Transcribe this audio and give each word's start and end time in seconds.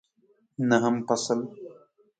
نهم 0.69 0.95
فصل 1.09 1.39